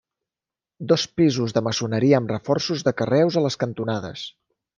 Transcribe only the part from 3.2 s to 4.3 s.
a les cantonades.